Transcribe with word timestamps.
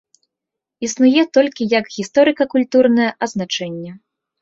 Існуе 0.87 1.21
толькі 1.39 1.69
як 1.77 1.85
гісторыка-культурнае 1.99 3.11
азначэнне. 3.27 3.91